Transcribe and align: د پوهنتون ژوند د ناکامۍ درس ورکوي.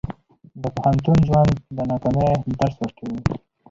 د 0.61 0.63
پوهنتون 0.75 1.17
ژوند 1.27 1.51
د 1.75 1.77
ناکامۍ 1.89 2.31
درس 2.59 2.75
ورکوي. 2.79 3.19